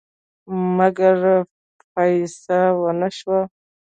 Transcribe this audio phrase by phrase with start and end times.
[0.77, 1.17] مګر
[1.91, 3.39] فیصه ونه شوه.